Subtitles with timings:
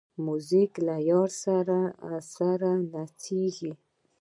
[0.25, 1.29] موزیک له یار
[2.35, 3.71] سره نڅېږي.